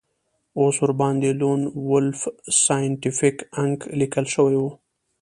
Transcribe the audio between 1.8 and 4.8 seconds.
وولف سایینټیفیک انک لیکل شوي وو